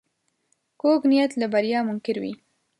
کوږ 0.81 1.01
نیت 1.09 1.31
له 1.41 1.47
بریا 1.53 1.79
منکر 1.87 2.15
وي 2.21 2.33